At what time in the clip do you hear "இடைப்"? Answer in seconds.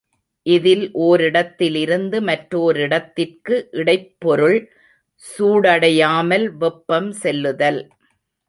3.71-4.09